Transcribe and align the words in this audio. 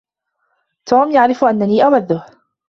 توم 0.85 1.11
يعرف 1.11 1.43
أنني 1.43 1.85
أوده. 1.85 2.25